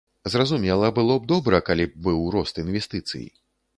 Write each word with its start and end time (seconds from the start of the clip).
Зразумела, 0.35 0.87
было 0.99 1.17
б 1.19 1.29
добра, 1.33 1.59
калі 1.67 1.85
б 1.91 2.07
быў 2.07 2.25
рост 2.37 2.55
інвестыцый. 2.67 3.25